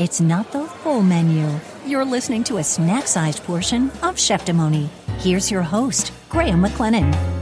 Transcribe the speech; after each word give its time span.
It's 0.00 0.18
not 0.18 0.50
the 0.50 0.64
full 0.64 1.02
menu. 1.02 1.46
You're 1.84 2.06
listening 2.06 2.42
to 2.44 2.56
a 2.56 2.64
snack 2.64 3.06
sized 3.06 3.44
portion 3.44 3.90
of 4.00 4.16
Cheftimony. 4.16 4.88
Here's 5.18 5.50
your 5.50 5.60
host, 5.60 6.12
Graham 6.30 6.62
McLennan. 6.62 7.39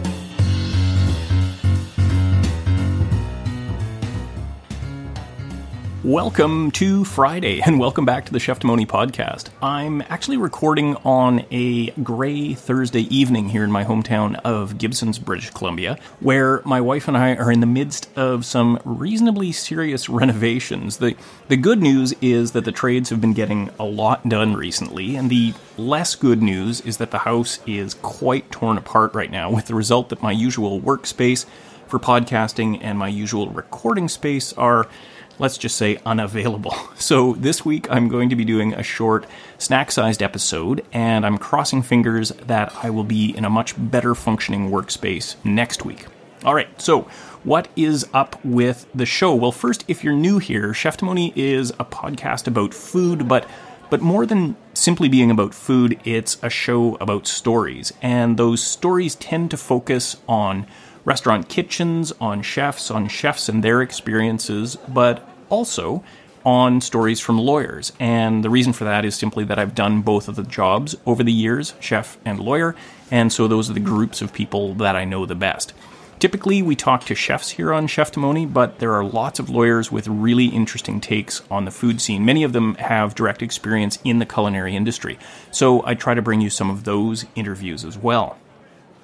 Welcome 6.09 6.70
to 6.70 7.04
Friday, 7.04 7.61
and 7.61 7.79
welcome 7.79 8.06
back 8.06 8.25
to 8.25 8.32
the 8.32 8.40
Chef 8.40 8.61
Cheftimony 8.61 8.86
podcast. 8.86 9.50
I'm 9.62 10.00
actually 10.08 10.38
recording 10.38 10.96
on 11.04 11.45
a 11.50 11.90
gray 12.02 12.54
Thursday 12.54 13.02
evening 13.14 13.50
here 13.50 13.62
in 13.62 13.70
my 13.70 13.84
hometown 13.84 14.40
of 14.43 14.79
Gibsons, 14.79 15.18
British 15.18 15.50
Columbia, 15.50 15.98
where 16.21 16.62
my 16.64 16.80
wife 16.80 17.08
and 17.08 17.16
I 17.18 17.36
are 17.36 17.52
in 17.52 17.61
the 17.61 17.66
midst 17.66 18.08
of 18.16 18.46
some 18.46 18.80
reasonably 18.86 19.52
serious 19.52 20.08
renovations. 20.08 20.96
The, 20.96 21.14
the 21.48 21.58
good 21.58 21.82
news 21.82 22.14
is 22.22 22.53
that 22.53 22.64
the 22.64 22.72
trades 22.72 23.11
have 23.11 23.20
been 23.20 23.34
getting 23.34 23.68
a 23.79 23.84
lot 23.84 24.26
done 24.26 24.54
recently, 24.54 25.14
and 25.14 25.29
the 25.29 25.53
less 25.76 26.14
good 26.14 26.40
news 26.40 26.81
is 26.81 26.96
that 26.96 27.11
the 27.11 27.18
house 27.18 27.59
is 27.67 27.93
quite 27.93 28.50
torn 28.50 28.79
apart 28.79 29.12
right 29.12 29.31
now, 29.31 29.50
with 29.50 29.67
the 29.67 29.75
result 29.75 30.09
that 30.09 30.22
my 30.22 30.32
usual 30.32 30.81
workspace 30.81 31.45
for 31.86 31.98
podcasting 31.98 32.78
and 32.81 32.98
my 32.98 33.09
usual 33.09 33.48
recording 33.50 34.09
space 34.09 34.55
are 34.55 34.89
let's 35.38 35.58
just 35.58 35.77
say 35.77 35.98
unavailable. 36.05 36.74
So 36.98 37.34
this 37.34 37.64
week 37.64 37.91
I'm 37.91 38.08
going 38.08 38.28
to 38.28 38.36
be 38.36 38.44
doing 38.44 38.74
a 38.74 38.83
short 38.83 39.24
snack 39.56 39.91
sized 39.92 40.22
episode, 40.22 40.84
and 40.92 41.24
I'm 41.24 41.38
crossing 41.38 41.80
fingers 41.80 42.30
that 42.47 42.74
I 42.83 42.91
will 42.91 43.05
be 43.05 43.34
in 43.34 43.44
a 43.44 43.50
much 43.50 43.74
better 43.78 44.14
functioning 44.14 44.70
workspace 44.70 45.36
next 45.44 45.84
week. 45.84 46.06
All 46.44 46.55
right, 46.55 46.69
so 46.80 47.02
what 47.44 47.69
is 47.77 48.06
up 48.12 48.44
with 48.44 48.86
the 48.94 49.06
show? 49.06 49.34
Well, 49.34 49.52
first, 49.52 49.84
if 49.88 50.05
you're 50.05 50.14
new 50.14 50.38
here, 50.38 50.74
Chef 50.74 50.98
Cheftimony 50.98 51.33
is 51.34 51.70
a 51.70 51.84
podcast 51.84 52.47
about 52.47 52.75
food, 52.75 53.28
but 53.28 53.48
but 53.91 54.02
more 54.02 54.27
than 54.27 54.56
simply 54.75 55.08
being 55.08 55.30
about 55.30 55.55
food, 55.55 55.98
it's 56.05 56.36
a 56.42 56.50
show 56.50 56.97
about 56.97 57.27
stories, 57.27 57.92
and 58.02 58.36
those 58.36 58.62
stories 58.62 59.14
tend 59.14 59.50
to 59.52 59.56
focus 59.56 60.17
on 60.28 60.67
restaurant 61.09 61.48
kitchens, 61.48 62.12
on 62.20 62.42
chefs, 62.42 62.91
on 62.91 63.09
chefs 63.09 63.48
and 63.48 63.64
their 63.64 63.81
experiences, 63.81 64.77
but 64.87 65.27
also 65.48 66.05
on 66.45 66.83
stories 66.83 67.19
from 67.19 67.39
lawyers. 67.39 67.92
And 67.98 68.45
the 68.45 68.51
reason 68.51 68.75
for 68.75 68.84
that 68.84 69.06
is 69.06 69.14
simply 69.14 69.45
that 69.45 69.59
I've 69.59 69.75
done 69.75 70.03
both 70.03 70.29
of 70.29 70.36
the 70.36 70.42
jobs 70.42 70.95
over 71.06 71.25
the 71.25 71.33
years, 71.33 71.75
chef 71.81 72.19
and 72.27 72.39
lawyer, 72.39 72.77
and 73.11 73.33
so 73.33 73.48
those 73.48 73.70
are 73.70 73.73
the 73.73 73.81
groups 73.81 74.20
of 74.20 74.34
people 74.34 74.75
that 74.75 74.97
I 74.97 75.06
know 75.06 75.25
the 75.25 75.34
best. 75.34 75.73
Typically, 76.19 76.62
we 76.62 76.77
talk 76.77 77.05
to 77.05 77.14
chefs 77.14 77.51
here 77.51 77.73
on 77.73 77.86
Cheftimony, 77.86 78.53
but 78.53 78.81
there 78.81 78.92
are 78.92 79.05
lots 79.05 79.39
of 79.39 79.48
lawyers 79.48 79.91
with 79.91 80.09
really 80.09 80.47
interesting 80.47 81.01
takes 81.01 81.42
on 81.51 81.64
the 81.64 81.70
food 81.70 82.01
scene. 82.01 82.25
Many 82.25 82.42
of 82.42 82.53
them 82.53 82.75
have 82.75 83.14
direct 83.14 83.41
experience 83.41 83.98
in 84.05 84.19
the 84.19 84.27
culinary 84.27 84.77
industry, 84.77 85.19
so 85.53 85.83
I 85.86 85.95
try 85.95 86.14
to 86.14 86.23
bring 86.23 86.41
you 86.41 86.51
some 86.51 86.70
of 86.70 86.84
those 86.84 87.25
interviews 87.34 87.84
as 87.84 87.97
well. 87.97 88.36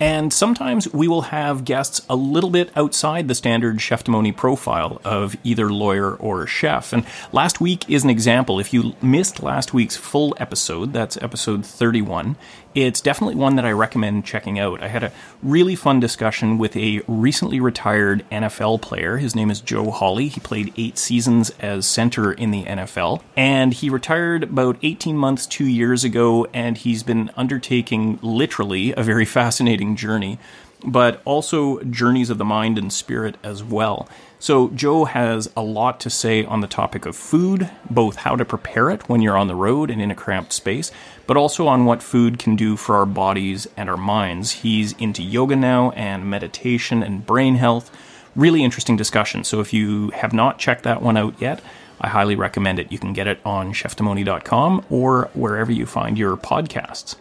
And 0.05 0.35
sometimes 0.35 0.93
we 0.93 1.09
will 1.09 1.23
have 1.23 1.65
guests 1.65 2.03
a 2.11 2.15
little 2.15 2.51
bit 2.51 2.71
outside 2.77 3.27
the 3.27 3.35
standard 3.35 3.79
cheftimony 3.79 4.37
profile 4.37 5.01
of 5.03 5.35
either 5.43 5.73
lawyer 5.73 6.15
or 6.15 6.47
chef. 6.47 6.93
And 6.93 7.07
last 7.33 7.59
week 7.59 7.89
is 7.89 8.05
an 8.05 8.11
example. 8.11 8.61
If 8.61 8.75
you 8.75 8.95
missed 9.01 9.43
last 9.43 9.73
week's 9.73 9.97
full 9.97 10.37
episode, 10.39 10.93
that's 10.93 11.17
episode 11.23 11.65
31, 11.65 12.37
it's 12.75 13.01
definitely 13.01 13.37
one 13.37 13.55
that 13.57 13.65
I 13.65 13.71
recommend 13.71 14.25
checking 14.25 14.59
out. 14.59 14.83
I 14.83 14.89
had 14.89 15.05
a 15.05 15.13
really 15.43 15.77
fun 15.77 16.01
discussion 16.01 16.59
with 16.59 16.77
a 16.77 17.03
recently 17.07 17.61
retired 17.61 18.25
NFL 18.31 18.83
player. 18.83 19.19
His 19.19 19.37
name 19.37 19.51
is 19.51 19.61
Joe 19.61 19.91
Hawley. 19.91 20.27
He 20.29 20.41
played 20.41 20.75
eight 20.77 20.99
seasons 20.99 21.53
as 21.61 21.87
center 21.87 22.33
in 22.33 22.51
the 22.51 22.65
NFL, 22.65 23.23
and 23.37 23.73
he 23.73 23.89
retired 23.89 24.43
about 24.43 24.77
18 24.83 25.17
months, 25.17 25.47
two 25.47 25.67
years 25.67 26.03
ago, 26.03 26.49
and 26.53 26.77
he's 26.77 27.05
been 27.05 27.31
undertaking 27.37 28.19
literally 28.23 28.93
a 28.97 29.03
very 29.03 29.25
fascinating 29.35 29.94
journey 29.97 30.39
but 30.85 31.23
also 31.25 31.81
journeys 31.85 32.31
of 32.31 32.39
the 32.39 32.45
mind 32.45 32.79
and 32.79 32.93
spirit 32.93 33.37
as 33.43 33.65
well. 33.65 34.09
So, 34.39 34.69
Joe 34.69 35.07
has 35.07 35.51
a 35.57 35.63
lot 35.63 36.01
to 36.01 36.11
say 36.11 36.45
on 36.45 36.61
the 36.61 36.67
topic 36.67 37.07
of 37.07 37.17
food, 37.17 37.71
both 37.89 38.17
how 38.17 38.37
to 38.37 38.45
prepare 38.45 38.91
it 38.91 39.09
when 39.09 39.23
you're 39.23 39.39
on 39.39 39.49
the 39.49 39.55
road 39.55 39.91
and 39.91 40.03
in 40.03 40.11
a 40.11 40.15
cramped 40.15 40.53
space, 40.53 40.93
but 41.27 41.39
also 41.39 41.67
on 41.67 41.87
what 41.87 42.03
food 42.03 42.39
can 42.39 42.55
do 42.55 42.77
for 42.77 42.97
our 42.97 43.07
bodies 43.07 43.67
and 43.77 43.89
our 43.89 43.97
minds. 43.97 44.51
He's 44.53 44.93
into 44.95 45.23
yoga 45.23 45.57
now 45.57 45.93
and 45.93 46.29
meditation 46.29 47.03
and 47.03 47.25
brain 47.25 47.55
health. 47.55 47.91
Really 48.37 48.63
interesting 48.63 48.97
discussion. 48.97 49.45
So, 49.45 49.61
if 49.61 49.73
you 49.73 50.11
have 50.11 50.35
not 50.35 50.59
checked 50.59 50.83
that 50.83 51.01
one 51.01 51.17
out 51.17 51.41
yet, 51.41 51.63
I 51.99 52.09
highly 52.09 52.37
recommend 52.37 52.79
it. 52.79 52.93
You 52.93 52.99
can 52.99 53.15
get 53.15 53.27
it 53.27 53.41
on 53.47 53.73
cheftimony.com 53.73 54.85
or 54.91 55.31
wherever 55.33 55.73
you 55.73 55.87
find 55.87 56.19
your 56.19 56.37
podcasts. 56.37 57.17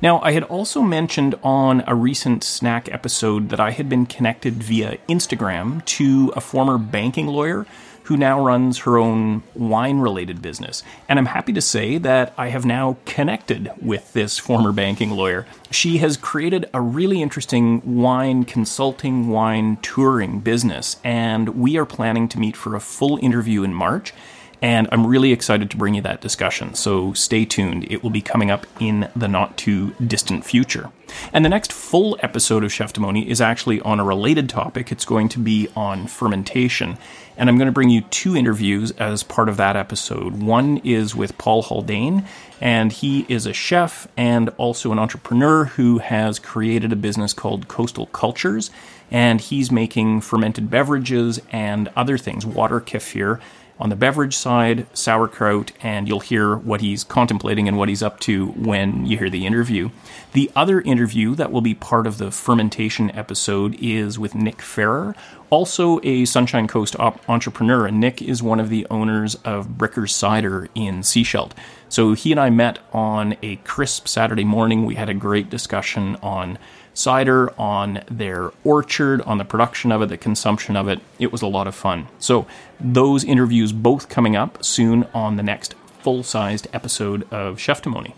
Now, 0.00 0.20
I 0.20 0.32
had 0.32 0.44
also 0.44 0.82
mentioned 0.82 1.34
on 1.42 1.84
a 1.86 1.94
recent 1.94 2.44
snack 2.44 2.92
episode 2.92 3.48
that 3.50 3.60
I 3.60 3.70
had 3.70 3.88
been 3.88 4.06
connected 4.06 4.62
via 4.62 4.98
Instagram 5.08 5.84
to 5.86 6.32
a 6.36 6.40
former 6.40 6.78
banking 6.78 7.26
lawyer 7.26 7.66
who 8.06 8.16
now 8.16 8.40
runs 8.40 8.78
her 8.78 8.98
own 8.98 9.42
wine 9.56 9.98
related 9.98 10.40
business. 10.40 10.84
And 11.08 11.18
I'm 11.18 11.26
happy 11.26 11.52
to 11.54 11.60
say 11.60 11.98
that 11.98 12.32
I 12.38 12.50
have 12.50 12.64
now 12.64 12.98
connected 13.04 13.68
with 13.82 14.12
this 14.12 14.38
former 14.38 14.70
banking 14.70 15.10
lawyer. 15.10 15.44
She 15.72 15.98
has 15.98 16.16
created 16.16 16.70
a 16.72 16.80
really 16.80 17.20
interesting 17.20 18.00
wine 18.00 18.44
consulting, 18.44 19.28
wine 19.28 19.78
touring 19.82 20.38
business, 20.38 20.98
and 21.02 21.48
we 21.48 21.76
are 21.78 21.84
planning 21.84 22.28
to 22.28 22.38
meet 22.38 22.56
for 22.56 22.76
a 22.76 22.80
full 22.80 23.18
interview 23.20 23.64
in 23.64 23.74
March. 23.74 24.14
And 24.62 24.88
I'm 24.90 25.06
really 25.06 25.32
excited 25.32 25.70
to 25.70 25.76
bring 25.76 25.94
you 25.94 26.02
that 26.02 26.20
discussion. 26.20 26.74
So 26.74 27.12
stay 27.12 27.44
tuned. 27.44 27.90
It 27.90 28.02
will 28.02 28.10
be 28.10 28.22
coming 28.22 28.50
up 28.50 28.66
in 28.80 29.08
the 29.14 29.28
not 29.28 29.58
too 29.58 29.94
distant 30.04 30.44
future. 30.44 30.90
And 31.32 31.44
the 31.44 31.50
next 31.50 31.72
full 31.72 32.18
episode 32.22 32.64
of 32.64 32.70
Cheftimony 32.70 33.26
is 33.26 33.40
actually 33.40 33.80
on 33.82 34.00
a 34.00 34.04
related 34.04 34.48
topic. 34.48 34.90
It's 34.90 35.04
going 35.04 35.28
to 35.30 35.38
be 35.38 35.68
on 35.76 36.06
fermentation. 36.06 36.96
And 37.36 37.50
I'm 37.50 37.58
going 37.58 37.66
to 37.66 37.72
bring 37.72 37.90
you 37.90 38.00
two 38.02 38.34
interviews 38.34 38.92
as 38.92 39.22
part 39.22 39.50
of 39.50 39.58
that 39.58 39.76
episode. 39.76 40.42
One 40.42 40.78
is 40.78 41.14
with 41.14 41.36
Paul 41.36 41.62
Haldane, 41.62 42.24
and 42.60 42.90
he 42.90 43.26
is 43.28 43.44
a 43.44 43.52
chef 43.52 44.08
and 44.16 44.48
also 44.56 44.90
an 44.90 44.98
entrepreneur 44.98 45.66
who 45.66 45.98
has 45.98 46.38
created 46.38 46.92
a 46.92 46.96
business 46.96 47.34
called 47.34 47.68
Coastal 47.68 48.06
Cultures. 48.06 48.70
And 49.10 49.40
he's 49.40 49.70
making 49.70 50.22
fermented 50.22 50.70
beverages 50.70 51.40
and 51.52 51.88
other 51.94 52.16
things, 52.18 52.44
water 52.46 52.80
kefir 52.80 53.38
on 53.78 53.90
the 53.90 53.96
beverage 53.96 54.36
side, 54.36 54.86
sauerkraut, 54.94 55.72
and 55.82 56.08
you'll 56.08 56.20
hear 56.20 56.56
what 56.56 56.80
he's 56.80 57.04
contemplating 57.04 57.68
and 57.68 57.76
what 57.76 57.88
he's 57.88 58.02
up 58.02 58.18
to 58.20 58.46
when 58.48 59.04
you 59.04 59.18
hear 59.18 59.28
the 59.28 59.46
interview. 59.46 59.90
The 60.32 60.50
other 60.56 60.80
interview 60.80 61.34
that 61.34 61.52
will 61.52 61.60
be 61.60 61.74
part 61.74 62.06
of 62.06 62.18
the 62.18 62.30
fermentation 62.30 63.10
episode 63.10 63.76
is 63.80 64.18
with 64.18 64.34
Nick 64.34 64.62
Ferrer, 64.62 65.14
also 65.50 66.00
a 66.02 66.24
Sunshine 66.24 66.66
Coast 66.66 66.98
op- 66.98 67.28
entrepreneur, 67.28 67.86
and 67.86 68.00
Nick 68.00 68.22
is 68.22 68.42
one 68.42 68.60
of 68.60 68.70
the 68.70 68.86
owners 68.90 69.34
of 69.36 69.78
Bricker's 69.78 70.14
Cider 70.14 70.68
in 70.74 71.00
Sechelt. 71.00 71.52
So 71.88 72.14
he 72.14 72.32
and 72.32 72.40
I 72.40 72.50
met 72.50 72.78
on 72.92 73.36
a 73.42 73.56
crisp 73.56 74.08
Saturday 74.08 74.44
morning. 74.44 74.84
We 74.84 74.96
had 74.96 75.08
a 75.08 75.14
great 75.14 75.50
discussion 75.50 76.16
on 76.22 76.58
cider, 76.96 77.52
on 77.60 78.02
their 78.10 78.52
orchard, 78.64 79.20
on 79.22 79.38
the 79.38 79.44
production 79.44 79.92
of 79.92 80.02
it, 80.02 80.06
the 80.06 80.16
consumption 80.16 80.76
of 80.76 80.88
it. 80.88 81.00
It 81.18 81.32
was 81.32 81.42
a 81.42 81.46
lot 81.46 81.66
of 81.66 81.74
fun. 81.74 82.08
So, 82.18 82.46
those 82.80 83.24
interviews 83.24 83.72
both 83.72 84.08
coming 84.08 84.36
up 84.36 84.64
soon 84.64 85.04
on 85.14 85.36
the 85.36 85.42
next 85.42 85.74
full 86.00 86.22
sized 86.22 86.68
episode 86.72 87.22
of 87.32 87.56
Cheftimony. 87.56 88.14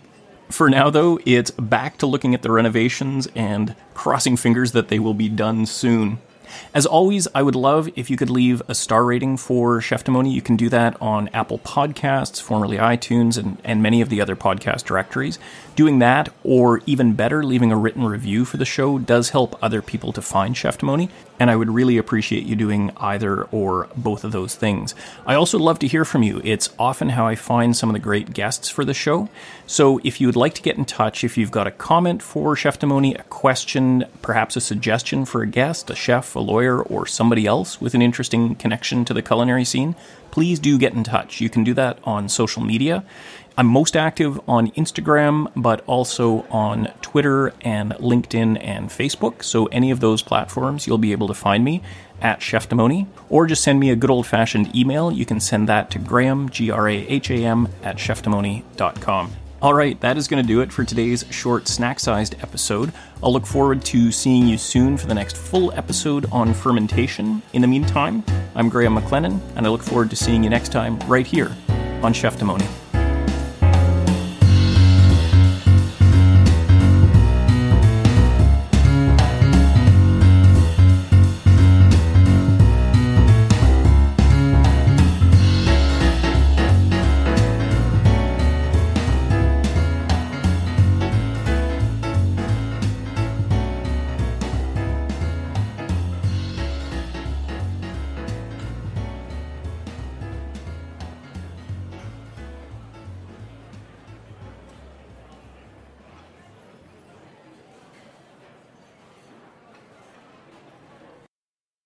For 0.51 0.71
now, 0.71 0.89
though, 0.89 1.21
it's 1.27 1.51
back 1.51 1.99
to 1.99 2.07
looking 2.07 2.35
at 2.35 2.43
the 2.43 2.51
renovations 2.51 3.29
and 3.35 3.75
crossing 3.95 4.37
fingers 4.37 4.73
that 4.73 4.89
they 4.89 4.99
will 4.99 5.15
be 5.15 5.29
done 5.29 5.67
soon. 5.67 6.19
As 6.75 6.87
always, 6.87 7.29
I 7.35 7.43
would 7.43 7.57
love 7.57 7.89
if 7.97 8.11
you 8.11 8.17
could 8.17 8.31
leave 8.31 8.63
a 8.69 8.75
star 8.75 9.05
rating 9.05 9.37
for 9.37 9.81
Cheftimony. 9.81 10.33
You 10.33 10.43
can 10.43 10.57
do 10.57 10.69
that 10.69 11.01
on 11.01 11.29
Apple 11.29 11.59
Podcasts, 11.59 12.41
formerly 12.41 12.77
iTunes, 12.77 13.39
and, 13.39 13.59
and 13.65 13.83
many 13.83 14.01
of 14.01 14.09
the 14.09 14.21
other 14.21 14.37
podcast 14.37 14.85
directories. 14.85 15.39
Doing 15.77 16.01
that, 16.01 16.29
or 16.43 16.81
even 16.87 17.13
better, 17.13 17.45
leaving 17.45 17.71
a 17.71 17.77
written 17.77 18.05
review 18.05 18.45
for 18.45 18.57
the 18.57 18.65
show, 18.65 18.99
does 18.99 19.31
help 19.31 19.57
other 19.63 19.81
people 19.81 20.13
to 20.13 20.21
find 20.21 20.57
Cheftimony, 20.57 21.09
and 21.39 21.51
I 21.51 21.57
would 21.57 21.71
really 21.71 21.99
appreciate 21.99 22.43
you 22.43 22.57
doing 22.57 22.91
either 22.97 23.45
or 23.45 23.89
both 23.97 24.25
of 24.25 24.33
those 24.33 24.57
things. 24.57 24.95
I 25.25 25.35
also 25.35 25.57
love 25.57 25.79
to 25.79 25.87
hear 25.87 26.05
from 26.05 26.25
you. 26.25 26.41
It's 26.43 26.71
often 26.81 27.11
how 27.11 27.27
I 27.29 27.37
find 27.37 27.77
some 27.77 27.89
of 27.89 27.93
the 27.93 28.01
great 28.01 28.33
guests 28.33 28.69
for 28.69 28.85
the 28.85 28.93
show. 28.93 29.29
So 29.67 30.01
if 30.03 30.21
you 30.21 30.27
would 30.27 30.35
like 30.35 30.55
to 30.55 30.63
get 30.63 30.79
in 30.79 30.85
touch, 30.85 31.23
if 31.23 31.39
you've 31.39 31.53
got 31.53 31.69
a 31.69 31.71
comment 31.71 32.23
for 32.23 32.57
Cheftimony, 32.57 33.19
a 33.19 33.23
question, 33.25 34.05
perhaps 34.21 34.57
a 34.57 34.61
suggestion 34.61 35.25
for 35.25 35.43
a 35.43 35.47
guest, 35.47 35.91
a 35.91 35.95
chef, 35.95 36.35
a 36.39 36.41
lawyer, 36.41 36.81
or 36.83 37.07
somebody 37.07 37.47
else 37.47 37.81
with 37.81 37.95
an 37.95 38.03
interesting 38.03 38.55
connection 38.55 39.05
to 39.05 39.15
the 39.15 39.23
culinary 39.23 39.65
scene, 39.65 39.95
please 40.31 40.59
do 40.59 40.79
get 40.79 40.95
in 40.95 41.05
touch. 41.05 41.41
You 41.41 41.51
can 41.51 41.65
do 41.65 41.75
that 41.75 41.99
on 42.05 42.29
social 42.29 42.63
media. 42.63 43.05
I'm 43.57 43.67
most 43.67 43.97
active 43.97 44.41
on 44.49 44.71
Instagram, 44.73 45.51
but 45.57 45.83
also 45.87 46.47
on 46.49 46.93
Twitter 47.03 47.53
and 47.63 47.91
LinkedIn 47.95 48.57
and 48.63 48.89
Facebook. 48.89 49.43
So, 49.43 49.67
any 49.67 49.91
of 49.91 49.99
those 49.99 50.23
platforms, 50.23 50.87
you'll 50.87 50.97
be 50.97 51.11
able 51.11 51.27
to 51.27 51.35
find 51.35 51.65
me 51.65 51.83
at 52.21 52.39
Cheftimony, 52.39 53.09
or 53.29 53.47
just 53.47 53.65
send 53.65 53.81
me 53.81 53.91
a 53.91 53.97
good 53.97 54.11
old 54.11 54.27
fashioned 54.27 54.75
email. 54.77 55.11
You 55.11 55.27
can 55.27 55.41
send 55.41 55.69
that 55.69 55.91
to 55.91 55.99
Graham, 55.99 56.49
G 56.51 56.71
R 56.71 56.89
A 56.89 56.95
H 56.95 57.31
A 57.31 57.45
M, 57.45 57.69
at 57.83 57.97
cheftimony.com. 57.97 59.33
All 59.61 59.75
right, 59.75 60.01
that 60.03 60.17
is 60.17 60.29
going 60.29 60.41
to 60.41 60.47
do 60.47 60.61
it 60.61 60.73
for 60.73 60.85
today's 60.85 61.25
short 61.31 61.67
snack 61.67 61.99
sized 61.99 62.37
episode. 62.41 62.93
I'll 63.25 63.33
look 63.33 63.45
forward 63.45 63.85
to 63.87 64.13
seeing 64.13 64.47
you 64.47 64.57
soon 64.57 64.97
for 64.97 65.09
the 65.09 65.15
next 65.15 65.37
full 65.37 65.73
episode 65.73 66.27
on 66.31 66.55
fermentation. 66.55 67.43
In 67.55 67.63
the 67.63 67.67
meantime, 67.67 68.23
I'm 68.55 68.69
Graham 68.69 68.97
McLennan, 68.97 69.41
and 69.57 69.67
I 69.67 69.71
look 69.71 69.83
forward 69.83 70.11
to 70.11 70.17
seeing 70.17 70.45
you 70.45 70.51
next 70.51 70.71
time 70.71 70.97
right 71.09 71.27
here 71.27 71.57
on 72.03 72.13
Cheftimony. 72.13 72.88